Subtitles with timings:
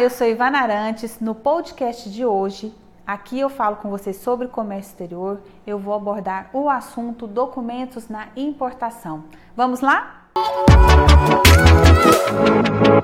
[0.00, 1.20] Eu sou Ivana Arantes.
[1.20, 2.74] No podcast de hoje,
[3.06, 5.42] aqui eu falo com vocês sobre comércio exterior.
[5.66, 9.24] Eu vou abordar o assunto documentos na importação.
[9.54, 10.24] Vamos lá?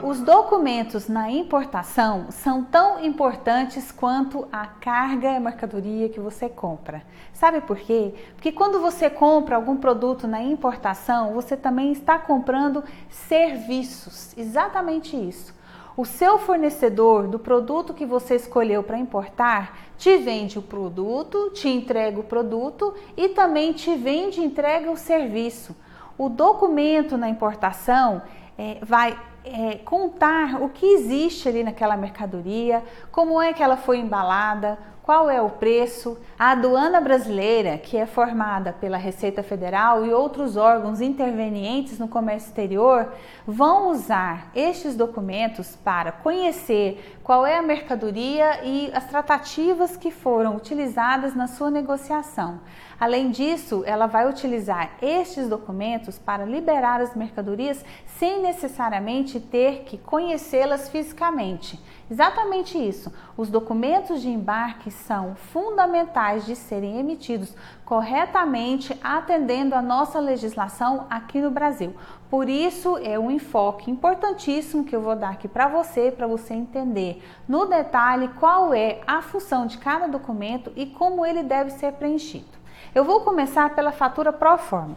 [0.02, 7.02] Os documentos na importação são tão importantes quanto a carga e mercadoria que você compra.
[7.34, 8.14] Sabe por quê?
[8.36, 14.32] Porque quando você compra algum produto na importação, você também está comprando serviços.
[14.34, 15.55] Exatamente isso.
[15.96, 21.70] O seu fornecedor do produto que você escolheu para importar te vende o produto, te
[21.70, 25.74] entrega o produto e também te vende e entrega o serviço.
[26.18, 28.20] O documento na importação
[28.58, 33.96] é, vai é, contar o que existe ali naquela mercadoria, como é que ela foi
[33.98, 36.18] embalada, qual é o preço.
[36.36, 42.48] A aduana brasileira, que é formada pela Receita Federal e outros órgãos intervenientes no comércio
[42.48, 43.12] exterior,
[43.46, 50.56] vão usar estes documentos para conhecer qual é a mercadoria e as tratativas que foram
[50.56, 52.60] utilizadas na sua negociação.
[52.98, 57.84] Além disso, ela vai utilizar estes documentos para liberar as mercadorias
[58.18, 61.78] sem necessariamente ter que conhecê-las fisicamente.
[62.08, 63.12] Exatamente isso.
[63.36, 67.52] Os documentos de embarque são fundamentais de serem emitidos
[67.84, 71.94] corretamente, atendendo a nossa legislação aqui no Brasil.
[72.30, 76.54] Por isso é um enfoque importantíssimo que eu vou dar aqui para você, para você
[76.54, 81.92] entender no detalhe qual é a função de cada documento e como ele deve ser
[81.94, 82.56] preenchido.
[82.94, 84.96] Eu vou começar pela fatura pro forma.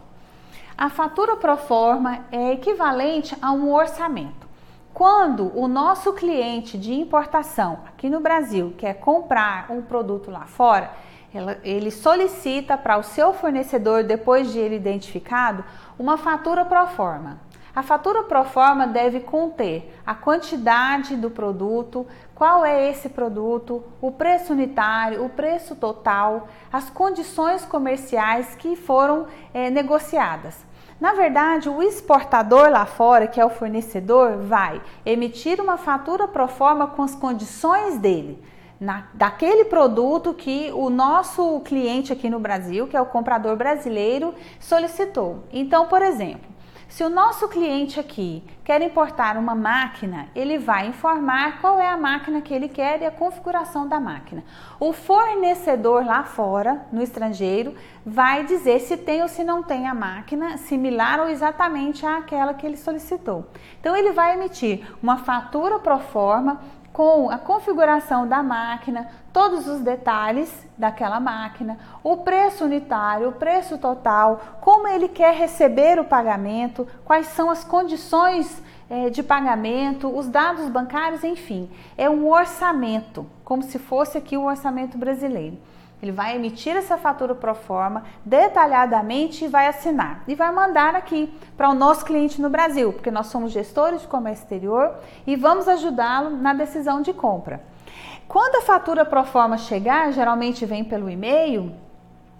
[0.78, 4.49] A fatura pro forma é equivalente a um orçamento.
[4.92, 10.90] Quando o nosso cliente de importação aqui no Brasil quer comprar um produto lá fora,
[11.62, 15.64] ele solicita para o seu fornecedor, depois de ele identificado,
[15.98, 17.38] uma fatura pro forma.
[17.74, 24.10] A fatura pro forma deve conter a quantidade do produto, qual é esse produto, o
[24.10, 30.68] preço unitário, o preço total, as condições comerciais que foram é, negociadas.
[31.00, 36.46] Na verdade, o exportador lá fora, que é o fornecedor, vai emitir uma fatura pro
[36.46, 38.38] forma com as condições dele.
[38.78, 44.34] Na, daquele produto que o nosso cliente aqui no Brasil, que é o comprador brasileiro,
[44.58, 45.44] solicitou.
[45.50, 46.50] Então, por exemplo,
[46.90, 51.96] se o nosso cliente aqui quer importar uma máquina, ele vai informar qual é a
[51.96, 54.42] máquina que ele quer e a configuração da máquina.
[54.80, 59.94] O fornecedor lá fora, no estrangeiro, vai dizer se tem ou se não tem a
[59.94, 63.46] máquina similar ou exatamente àquela que ele solicitou.
[63.80, 66.60] Então ele vai emitir uma fatura pro forma
[66.92, 73.78] com a configuração da máquina, todos os detalhes daquela máquina, o preço unitário, o preço
[73.78, 80.28] total, como ele quer receber o pagamento, quais são as condições é, de pagamento, os
[80.28, 85.56] dados bancários, enfim, é um orçamento, como se fosse aqui o orçamento brasileiro.
[86.02, 90.22] Ele vai emitir essa fatura pro forma detalhadamente e vai assinar.
[90.26, 94.08] E vai mandar aqui para o nosso cliente no Brasil, porque nós somos gestores de
[94.08, 94.94] comércio exterior
[95.26, 97.62] e vamos ajudá-lo na decisão de compra.
[98.26, 101.74] Quando a fatura pro forma chegar, geralmente vem pelo e-mail,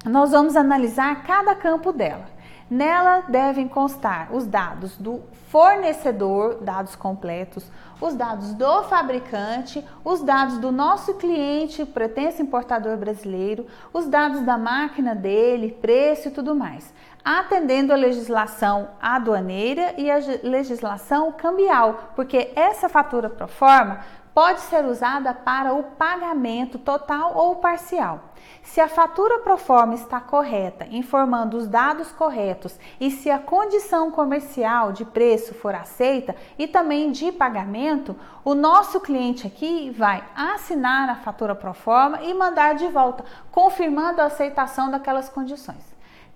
[0.05, 2.25] nós vamos analisar cada campo dela.
[2.71, 7.69] Nela devem constar os dados do fornecedor, dados completos,
[8.01, 14.57] os dados do fabricante, os dados do nosso cliente, pretenso importador brasileiro, os dados da
[14.57, 16.95] máquina dele, preço e tudo mais,
[17.25, 23.99] atendendo a legislação aduaneira e a legislação cambial, porque essa fatura pro forma
[24.35, 28.31] pode ser usada para o pagamento total ou parcial.
[28.63, 34.11] Se a fatura pro forma está correta, informando os dados corretos e se a condição
[34.11, 41.09] comercial de preço for aceita e também de pagamento, o nosso cliente aqui vai assinar
[41.09, 45.90] a fatura pro forma e mandar de volta, confirmando a aceitação daquelas condições.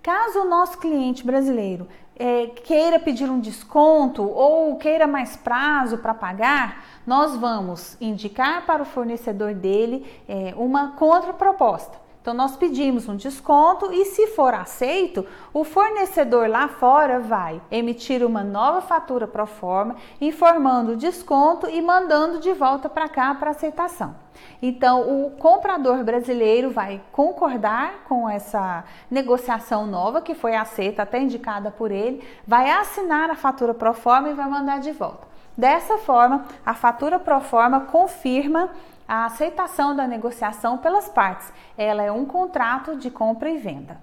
[0.04, 6.12] Caso o nosso cliente brasileiro é, queira pedir um desconto ou queira mais prazo para
[6.12, 11.98] pagar, nós vamos indicar para o fornecedor dele é, uma contraproposta.
[12.20, 18.22] Então, nós pedimos um desconto e, se for aceito, o fornecedor lá fora vai emitir
[18.22, 23.52] uma nova fatura pro forma, informando o desconto e mandando de volta para cá para
[23.52, 24.23] aceitação.
[24.60, 31.70] Então, o comprador brasileiro vai concordar com essa negociação nova que foi aceita, até indicada
[31.70, 35.26] por ele, vai assinar a fatura pro forma e vai mandar de volta.
[35.56, 38.70] Dessa forma, a fatura pro forma confirma
[39.06, 41.52] a aceitação da negociação pelas partes.
[41.76, 43.98] Ela é um contrato de compra e venda.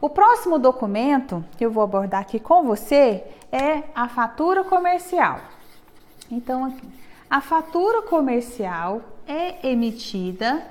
[0.00, 5.38] O próximo documento que eu vou abordar aqui com você é a fatura comercial.
[6.30, 6.74] Então,
[7.30, 10.66] A fatura comercial é emitida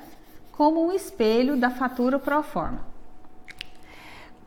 [0.51, 2.85] como um espelho da fatura pro forma.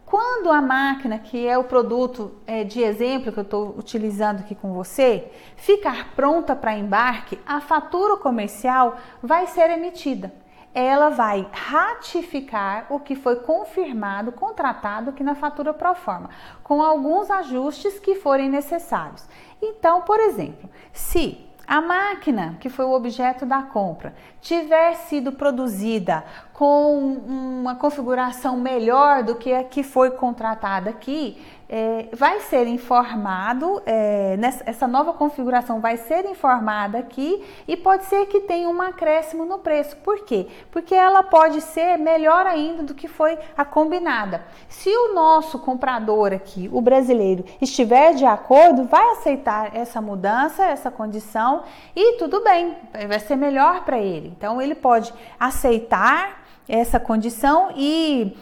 [0.04, 4.54] Quando a máquina, que é o produto é, de exemplo que eu estou utilizando aqui
[4.54, 10.34] com você, ficar pronta para embarque, a fatura comercial vai ser emitida.
[10.74, 16.28] Ela vai ratificar o que foi confirmado, contratado aqui na fatura pro forma,
[16.62, 19.26] com alguns ajustes que forem necessários.
[19.62, 26.22] Então, por exemplo, se a máquina, que foi o objeto da compra, tiver sido produzida
[26.52, 31.40] com uma configuração melhor do que a que foi contratada aqui,
[31.74, 38.04] é, vai ser informado, é, nessa, essa nova configuração vai ser informada aqui e pode
[38.04, 39.96] ser que tenha um acréscimo no preço.
[39.96, 40.48] Por quê?
[40.70, 44.44] Porque ela pode ser melhor ainda do que foi a combinada.
[44.68, 50.90] Se o nosso comprador aqui, o brasileiro, estiver de acordo, vai aceitar essa mudança, essa
[50.90, 51.62] condição
[51.96, 52.76] e tudo bem,
[53.08, 54.28] vai ser melhor para ele.
[54.36, 55.10] Então ele pode
[55.40, 58.36] aceitar essa condição e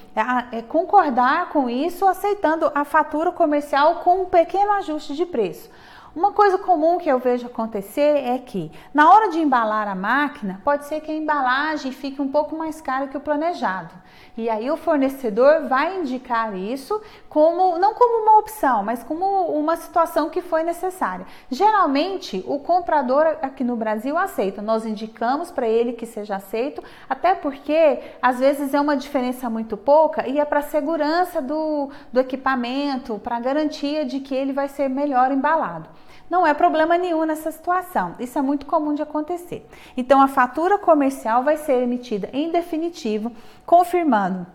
[0.53, 5.71] é, concordar com isso, aceitando a fatura comercial com um pequeno ajuste de preço.
[6.15, 10.61] Uma coisa comum que eu vejo acontecer é que, na hora de embalar a máquina,
[10.65, 13.95] pode ser que a embalagem fique um pouco mais cara que o planejado.
[14.37, 19.77] E aí o fornecedor vai indicar isso como não como uma opção, mas como uma
[19.77, 21.27] situação que foi necessária.
[21.51, 24.63] Geralmente, o comprador aqui no Brasil aceita.
[24.63, 29.77] Nós indicamos para ele que seja aceito, até porque às vezes é uma diferença muito
[29.77, 34.89] pouca e é para segurança do, do equipamento, para garantia de que ele vai ser
[34.89, 35.89] melhor embalado
[36.31, 38.15] não é problema nenhum nessa situação.
[38.21, 39.69] Isso é muito comum de acontecer.
[39.97, 43.33] Então, a fatura comercial vai ser emitida em definitivo,
[43.67, 44.47] confirmando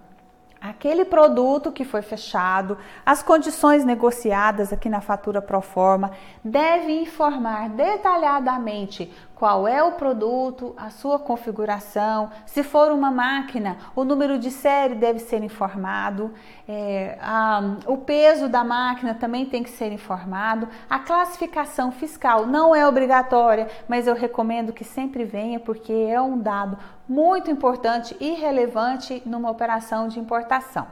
[0.61, 6.11] aquele produto que foi fechado, as condições negociadas aqui na fatura pro forma,
[6.43, 14.05] deve informar detalhadamente qual é o produto, a sua configuração, se for uma máquina, o
[14.05, 16.33] número de série deve ser informado,
[16.67, 22.73] é, a, o peso da máquina também tem que ser informado, a classificação fiscal não
[22.73, 26.77] é obrigatória, mas eu recomendo que sempre venha porque é um dado
[27.07, 30.87] muito importante e relevante numa operação de importação.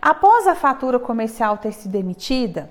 [0.00, 2.68] Após a fatura comercial ter sido emitida,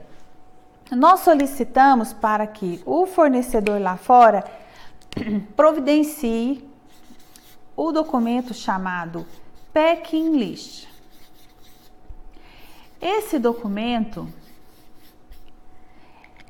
[0.92, 4.44] nós solicitamos para que o fornecedor lá fora
[5.56, 6.68] providencie
[7.76, 9.26] o documento chamado
[9.74, 10.88] Packing List.
[13.02, 14.32] Esse documento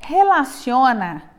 [0.00, 1.30] relaciona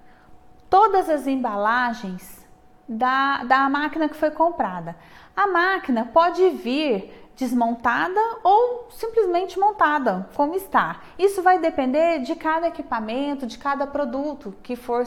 [0.70, 2.48] todas as embalagens
[2.88, 4.96] da, da máquina que foi comprada.
[5.36, 11.02] A máquina pode vir desmontada ou simplesmente montada, como está.
[11.18, 15.04] Isso vai depender de cada equipamento, de cada produto que for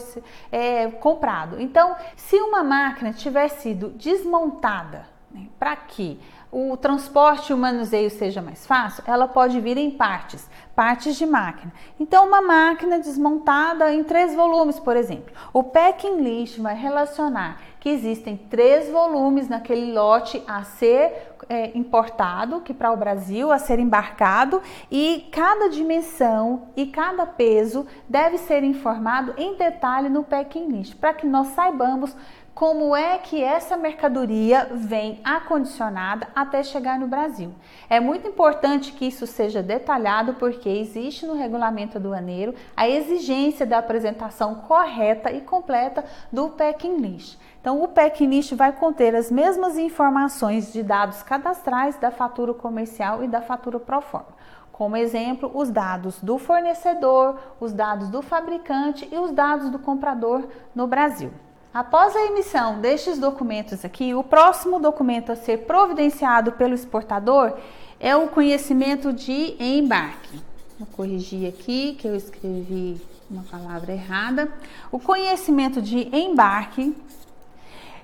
[0.50, 1.60] é, comprado.
[1.60, 6.20] Então, se uma máquina tiver sido desmontada, né, para que
[6.50, 11.24] o transporte e o manuseio seja mais fácil, ela pode vir em partes, partes de
[11.24, 11.72] máquina.
[11.98, 15.34] Então, uma máquina desmontada em três volumes, por exemplo.
[15.50, 22.60] O packing list vai relacionar que existem três volumes naquele lote a ser é, importado,
[22.60, 28.62] que para o Brasil a ser embarcado, e cada dimensão e cada peso deve ser
[28.62, 32.14] informado em detalhe no packing list, para que nós saibamos
[32.56, 37.52] como é que essa mercadoria vem acondicionada até chegar no Brasil.
[37.86, 43.76] É muito importante que isso seja detalhado porque existe no regulamento aduaneiro a exigência da
[43.76, 46.02] apresentação correta e completa
[46.32, 47.38] do packing list.
[47.60, 53.22] Então, o packing list vai conter as mesmas informações de dados cadastrais da fatura comercial
[53.22, 54.34] e da fatura pro forma.
[54.72, 60.48] Como exemplo, os dados do fornecedor, os dados do fabricante e os dados do comprador
[60.74, 61.30] no Brasil.
[61.76, 67.52] Após a emissão destes documentos aqui, o próximo documento a ser providenciado pelo exportador
[68.00, 70.40] é o conhecimento de embarque.
[70.78, 72.98] Vou corrigir aqui que eu escrevi
[73.30, 74.50] uma palavra errada.
[74.90, 76.96] O conhecimento de embarque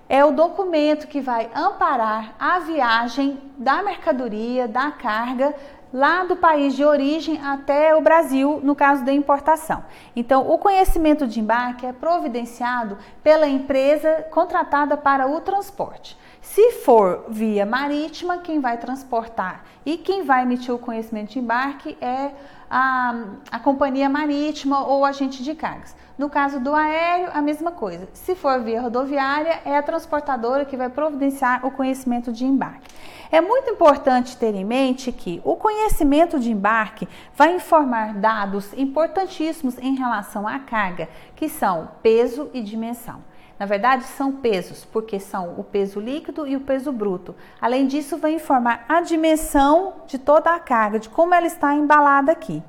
[0.07, 5.55] é o documento que vai amparar a viagem da mercadoria, da carga
[5.93, 9.85] lá do país de origem até o Brasil, no caso da importação.
[10.17, 16.17] Então, o conhecimento de embarque é providenciado pela empresa contratada para o transporte.
[16.41, 21.97] Se for via marítima, quem vai transportar e quem vai emitir o conhecimento de embarque
[22.01, 22.33] é
[22.69, 25.95] a, a companhia marítima ou agente de cargas.
[26.19, 28.09] No caso do aéreo, a mesma coisa.
[28.13, 32.91] Se for via rodoviária, é a transportadora que vai providenciar o conhecimento de embarque.
[33.33, 39.79] É muito importante ter em mente que o conhecimento de embarque vai informar dados importantíssimos
[39.79, 43.25] em relação à carga, que são peso e dimensão.
[43.59, 47.35] Na verdade, são pesos, porque são o peso líquido e o peso bruto.
[47.59, 52.31] Além disso, vai informar a dimensão de toda a carga, de como ela está embalada
[52.31, 52.63] aqui.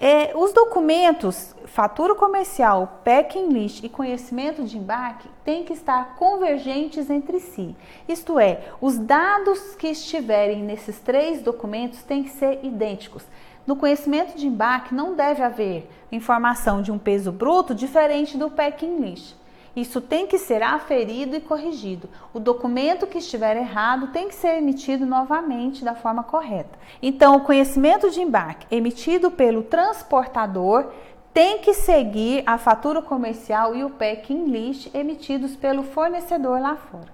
[0.00, 7.10] É, os documentos, fatura comercial, packing list e conhecimento de embarque têm que estar convergentes
[7.10, 7.76] entre si.
[8.08, 13.24] Isto é, os dados que estiverem nesses três documentos têm que ser idênticos.
[13.66, 18.96] No conhecimento de embarque não deve haver informação de um peso bruto diferente do packing
[19.00, 19.36] list.
[19.78, 22.08] Isso tem que ser aferido e corrigido.
[22.34, 26.76] O documento que estiver errado tem que ser emitido novamente da forma correta.
[27.00, 30.86] Então, o conhecimento de embarque emitido pelo transportador
[31.32, 37.12] tem que seguir a fatura comercial e o packing list emitidos pelo fornecedor lá fora.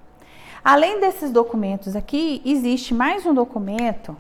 [0.65, 4.17] Além desses documentos aqui, existe mais um documento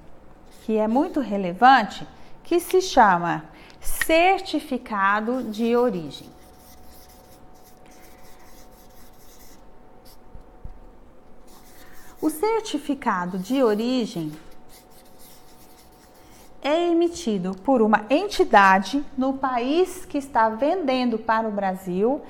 [0.66, 2.06] que é muito relevante,
[2.42, 3.42] que se chama
[3.80, 6.33] certificado de origem.
[12.24, 14.32] O certificado de origem
[16.62, 22.22] é emitido por uma entidade no país que está vendendo para o Brasil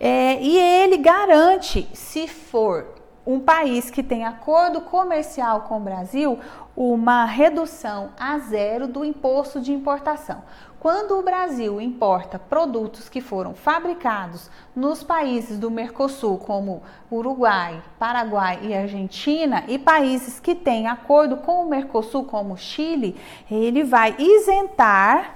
[0.00, 2.95] é, e ele garante, se for
[3.26, 6.38] um país que tem acordo comercial com o Brasil,
[6.76, 10.42] uma redução a zero do imposto de importação.
[10.78, 18.60] Quando o Brasil importa produtos que foram fabricados nos países do Mercosul, como Uruguai, Paraguai
[18.62, 23.16] e Argentina, e países que têm acordo com o Mercosul, como Chile,
[23.50, 25.34] ele vai isentar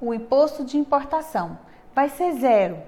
[0.00, 1.56] o imposto de importação.
[1.94, 2.78] Vai ser zero.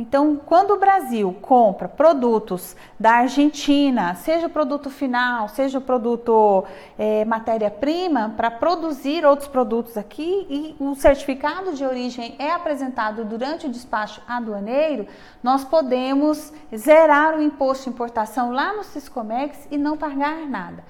[0.00, 6.64] Então, quando o Brasil compra produtos da Argentina, seja o produto final, seja o produto
[6.98, 13.66] é, matéria-prima, para produzir outros produtos aqui e o certificado de origem é apresentado durante
[13.66, 15.06] o despacho aduaneiro,
[15.42, 20.82] nós podemos zerar o imposto de importação lá no Ciscomex e não pagar nada.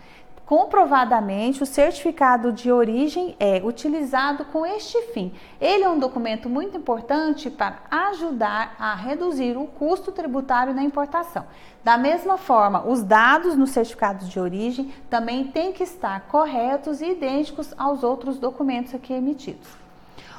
[0.51, 5.33] Comprovadamente, o certificado de origem é utilizado com este fim.
[5.61, 11.47] Ele é um documento muito importante para ajudar a reduzir o custo tributário na importação.
[11.85, 17.13] Da mesma forma, os dados no certificado de origem também têm que estar corretos e
[17.13, 19.69] idênticos aos outros documentos aqui emitidos.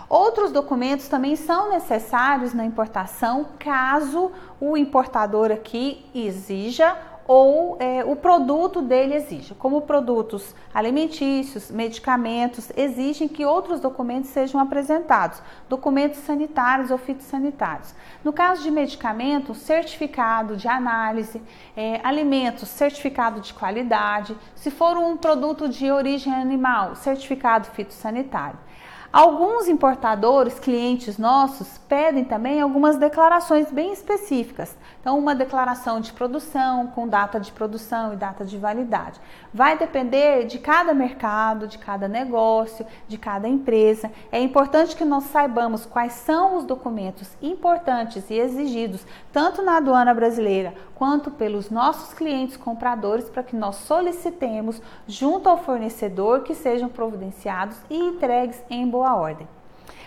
[0.09, 6.97] Outros documentos também são necessários na importação, caso o importador aqui exija
[7.33, 9.55] ou é, o produto dele exige.
[9.55, 17.95] Como produtos alimentícios, medicamentos, exigem que outros documentos sejam apresentados, documentos sanitários ou fitossanitários.
[18.21, 21.41] No caso de medicamentos, certificado de análise,
[21.73, 24.35] é, alimentos, certificado de qualidade.
[24.53, 28.59] Se for um produto de origem animal, certificado fitossanitário.
[29.13, 34.75] Alguns importadores, clientes nossos, pedem também algumas declarações bem específicas.
[35.01, 39.19] Então, uma declaração de produção com data de produção e data de validade.
[39.51, 44.11] Vai depender de cada mercado, de cada negócio, de cada empresa.
[44.31, 49.03] É importante que nós saibamos quais são os documentos importantes e exigidos,
[49.33, 55.57] tanto na aduana brasileira quanto pelos nossos clientes compradores, para que nós solicitemos junto ao
[55.57, 59.47] fornecedor que sejam providenciados e entregues em boa ordem.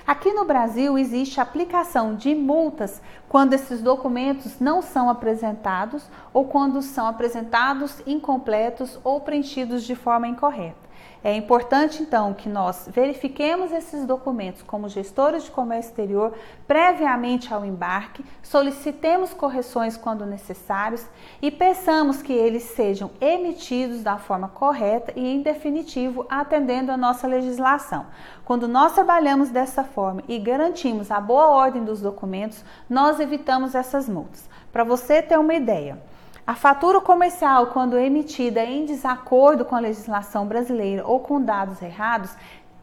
[0.06, 6.82] Aqui no Brasil existe aplicação de multas quando esses documentos não são apresentados ou quando
[6.82, 10.83] são apresentados incompletos ou preenchidos de forma incorreta.
[11.24, 16.34] É importante então que nós verifiquemos esses documentos como gestores de comércio exterior
[16.66, 21.06] previamente ao embarque, solicitemos correções quando necessários
[21.40, 27.26] e peçamos que eles sejam emitidos da forma correta e em definitivo atendendo a nossa
[27.26, 28.04] legislação.
[28.44, 34.06] Quando nós trabalhamos dessa forma e garantimos a boa ordem dos documentos, nós evitamos essas
[34.06, 34.46] multas.
[34.70, 35.98] Para você ter uma ideia,
[36.46, 42.30] a fatura comercial, quando emitida em desacordo com a legislação brasileira ou com dados errados,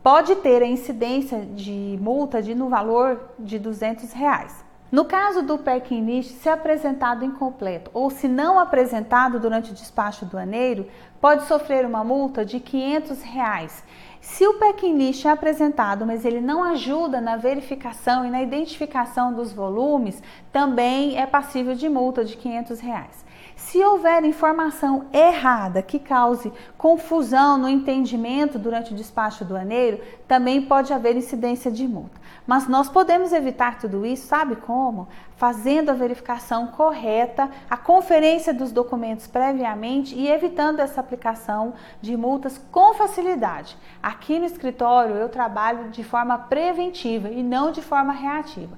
[0.01, 4.65] pode ter a incidência de multa de, no valor de 200 reais.
[4.91, 10.25] No caso do packing list, se apresentado incompleto ou se não apresentado durante o despacho
[10.25, 10.87] aduaneiro,
[11.21, 13.83] pode sofrer uma multa de 500 reais.
[14.19, 19.31] Se o packing list é apresentado, mas ele não ajuda na verificação e na identificação
[19.31, 23.30] dos volumes, também é passível de multa de 500 reais.
[23.67, 30.91] Se houver informação errada que cause confusão no entendimento durante o despacho aduaneiro, também pode
[30.91, 32.19] haver incidência de multa.
[32.45, 35.07] Mas nós podemos evitar tudo isso, sabe como?
[35.37, 42.59] Fazendo a verificação correta, a conferência dos documentos previamente e evitando essa aplicação de multas
[42.71, 43.77] com facilidade.
[44.01, 48.75] Aqui no escritório eu trabalho de forma preventiva e não de forma reativa.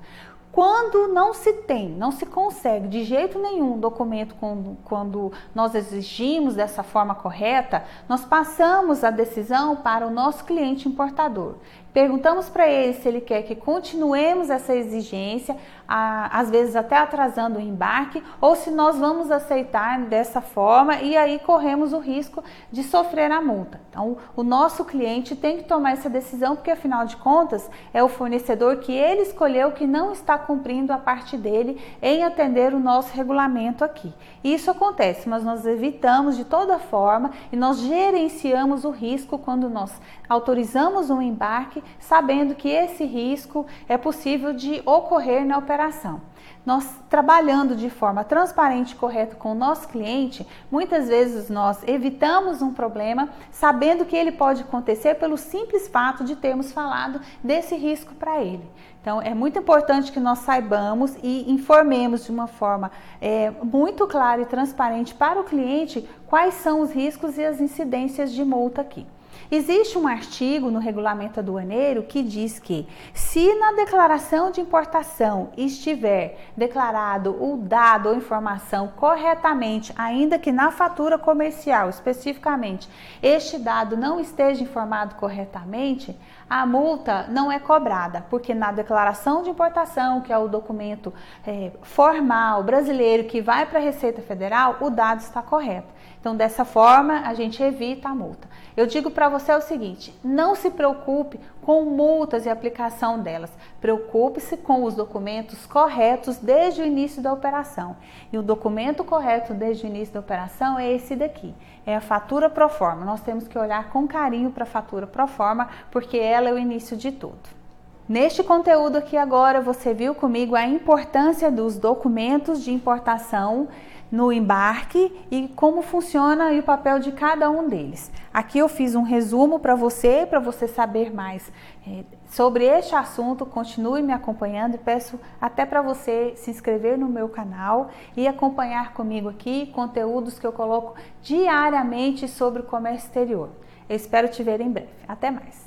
[0.53, 6.53] Quando não se tem, não se consegue de jeito nenhum documento quando, quando nós exigimos
[6.53, 11.55] dessa forma correta, nós passamos a decisão para o nosso cliente importador.
[11.93, 15.55] Perguntamos para ele se ele quer que continuemos essa exigência,
[15.87, 21.37] às vezes até atrasando o embarque, ou se nós vamos aceitar dessa forma e aí
[21.37, 23.79] corremos o risco de sofrer a multa.
[23.89, 28.09] Então, o nosso cliente tem que tomar essa decisão, porque afinal de contas é o
[28.09, 33.15] fornecedor que ele escolheu que não está cumprindo a parte dele em atender o nosso
[33.15, 34.11] regulamento aqui.
[34.43, 39.93] Isso acontece, mas nós evitamos de toda forma e nós gerenciamos o risco quando nós
[40.27, 46.21] autorizamos um embarque, sabendo que esse risco é possível de ocorrer na operação.
[46.65, 52.61] Nós trabalhando de forma transparente e correta com o nosso cliente, muitas vezes nós evitamos
[52.61, 58.13] um problema sabendo que ele pode acontecer pelo simples fato de termos falado desse risco
[58.13, 58.63] para ele.
[59.01, 64.41] Então, é muito importante que nós saibamos e informemos de uma forma é, muito clara
[64.41, 69.05] e transparente para o cliente quais são os riscos e as incidências de multa aqui.
[69.51, 76.37] Existe um artigo no regulamento aduaneiro que diz que, se na declaração de importação estiver
[76.55, 82.89] declarado o dado ou informação corretamente, ainda que na fatura comercial especificamente
[83.21, 86.17] este dado não esteja informado corretamente,
[86.49, 91.13] a multa não é cobrada, porque na declaração de importação, que é o documento
[91.45, 95.92] é, formal brasileiro que vai para a Receita Federal, o dado está correto.
[96.23, 98.47] Então, dessa forma, a gente evita a multa.
[98.77, 103.51] Eu digo para você o seguinte: não se preocupe com multas e aplicação delas.
[103.81, 107.97] Preocupe-se com os documentos corretos desde o início da operação.
[108.31, 111.53] E o documento correto desde o início da operação é esse daqui:
[111.85, 113.03] é a fatura pro forma.
[113.03, 116.57] Nós temos que olhar com carinho para a fatura pro forma, porque ela é o
[116.57, 117.63] início de tudo.
[118.07, 123.67] Neste conteúdo aqui agora, você viu comigo a importância dos documentos de importação
[124.13, 128.11] no embarque e como funciona o papel de cada um deles.
[128.31, 131.51] Aqui eu fiz um resumo para você, para você saber mais
[131.87, 133.43] é, sobre este assunto.
[133.43, 138.93] Continue me acompanhando e peço até para você se inscrever no meu canal e acompanhar
[138.93, 143.49] comigo aqui conteúdos que eu coloco diariamente sobre o comércio exterior.
[143.89, 144.89] Eu espero te ver em breve.
[145.07, 145.62] Até mais!